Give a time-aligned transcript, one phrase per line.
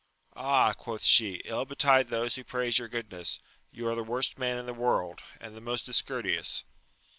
[0.35, 3.37] Ah, quoth she, ill betide those who praise your goodness!
[3.69, 6.63] you are the worst man in the world, and the most discourteous